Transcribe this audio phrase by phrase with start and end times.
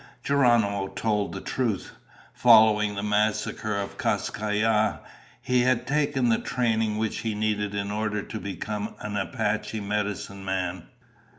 [0.23, 1.91] Geronimo told the truth.
[2.33, 4.97] Following the massacre of Kas Kai Ya,
[5.43, 10.43] he had taken the training which he needed in order to become an Apache medicine
[10.43, 10.85] man.